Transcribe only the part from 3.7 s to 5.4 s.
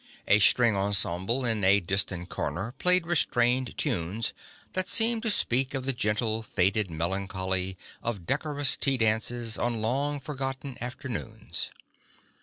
tunes that seemed to